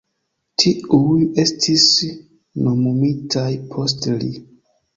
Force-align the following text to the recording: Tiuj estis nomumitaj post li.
Tiuj 0.61 1.17
estis 1.43 1.85
nomumitaj 2.69 3.47
post 3.77 4.13
li. 4.25 4.35